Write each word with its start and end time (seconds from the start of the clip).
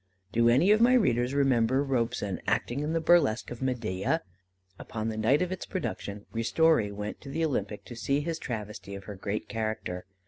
Do 0.31 0.49
any 0.49 0.71
of 0.71 0.81
my 0.81 0.95
readers 0.95 1.35
remember 1.35 1.83
Robson 1.83 2.41
acting 2.47 2.79
in 2.79 2.93
the 2.93 2.99
burlesque 2.99 3.51
of 3.51 3.61
Medea? 3.61 4.23
Upon 4.79 5.09
the 5.09 5.15
night 5.15 5.43
of 5.43 5.51
its 5.51 5.67
production 5.67 6.25
Ristori 6.33 6.91
went 6.91 7.21
to 7.21 7.29
the 7.29 7.45
Olympic 7.45 7.85
to 7.85 7.95
see 7.95 8.21
his 8.21 8.39
travestie 8.39 8.95
of 8.95 9.03
her 9.03 9.13
great 9.15 9.47
character. 9.47 10.07